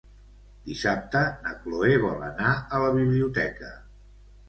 Dissabte 0.69 1.21
na 1.45 1.53
Cloè 1.67 2.01
vol 2.07 2.27
anar 2.31 2.57
a 2.79 2.83
la 2.89 2.91
biblioteca. 3.01 3.75